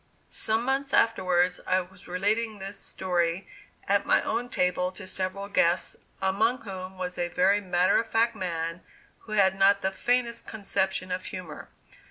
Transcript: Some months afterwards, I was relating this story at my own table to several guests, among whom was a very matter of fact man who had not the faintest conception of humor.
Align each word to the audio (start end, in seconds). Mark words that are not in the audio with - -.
Some 0.29 0.63
months 0.65 0.95
afterwards, 0.95 1.61
I 1.67 1.79
was 1.79 2.07
relating 2.07 2.57
this 2.57 2.79
story 2.79 3.47
at 3.87 4.03
my 4.03 4.19
own 4.23 4.49
table 4.49 4.91
to 4.93 5.05
several 5.05 5.47
guests, 5.47 5.95
among 6.19 6.61
whom 6.63 6.97
was 6.97 7.19
a 7.19 7.27
very 7.27 7.61
matter 7.61 7.99
of 7.99 8.09
fact 8.09 8.35
man 8.35 8.81
who 9.19 9.33
had 9.33 9.53
not 9.59 9.83
the 9.83 9.91
faintest 9.91 10.47
conception 10.47 11.11
of 11.11 11.25
humor. 11.25 11.69